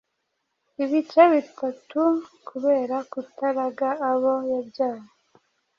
[0.83, 2.01] ibice bitatu
[2.47, 5.07] kubera kutaraga abo yabyaye.